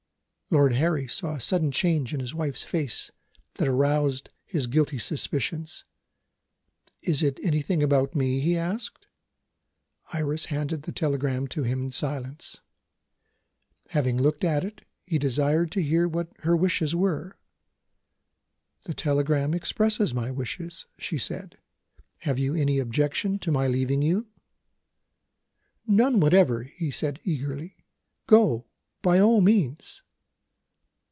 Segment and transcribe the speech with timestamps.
[0.53, 3.09] Lord Harry saw a sudden change in his wife's face
[3.53, 5.85] that roused his guilty suspicions.
[7.01, 9.07] "Is it anything about me?" he asked.
[10.11, 12.59] Iris handed the telegram to him in silence.
[13.91, 17.37] Having looked at it, he desired to hear what her wishes were.
[18.83, 21.59] "The telegram expresses my wishes," she said.
[22.23, 24.27] "Have you any objection to my leaving you?"
[25.87, 27.77] "None whatever," he answered eagerly.
[28.27, 28.65] "Go,
[29.01, 30.01] by all means."